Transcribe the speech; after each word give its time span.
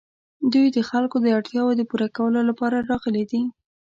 دوی 0.53 0.67
د 0.71 0.77
خلکو 0.89 1.17
د 1.21 1.27
اړتیاوو 1.37 1.77
د 1.79 1.81
پوره 1.89 2.07
کولو 2.17 2.39
لپاره 2.49 2.85
راغلي 2.89 3.23
دي. 3.31 3.41